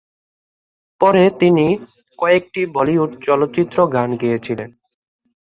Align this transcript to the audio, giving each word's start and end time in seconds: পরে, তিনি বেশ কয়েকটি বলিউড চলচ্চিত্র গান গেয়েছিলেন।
পরে, 1.01 1.23
তিনি 1.39 1.65
বেশ 1.77 2.07
কয়েকটি 2.19 2.61
বলিউড 2.75 3.11
চলচ্চিত্র 3.23 3.77
গান 3.87 4.09
গেয়েছিলেন। 4.15 4.69